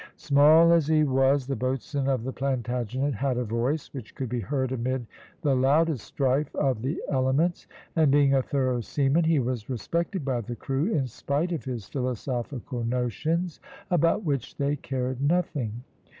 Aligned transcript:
Small 0.17 0.73
as 0.73 0.87
he 0.87 1.03
was 1.03 1.45
the 1.45 1.55
boatswain 1.55 2.07
of 2.07 2.23
the 2.23 2.33
Plantagenet 2.33 3.13
had 3.13 3.37
a 3.37 3.43
voice 3.43 3.93
which 3.93 4.15
could 4.15 4.29
be 4.29 4.39
heard 4.39 4.71
amid 4.71 5.05
the 5.43 5.53
loudest 5.55 6.05
strife 6.05 6.49
of 6.55 6.81
the 6.81 6.99
elements; 7.07 7.67
and 7.95 8.09
being 8.11 8.33
a 8.33 8.41
thorough 8.41 8.81
seaman 8.81 9.25
he 9.25 9.37
was 9.37 9.69
respected 9.69 10.25
by 10.25 10.41
the 10.41 10.55
crew 10.55 10.91
in 10.91 11.05
spite 11.05 11.51
of 11.51 11.65
his 11.65 11.87
philosophical 11.87 12.83
notions, 12.83 13.59
about 13.91 14.23
which 14.23 14.57
they 14.57 14.75
cared 14.75 15.21
nothing. 15.21 15.83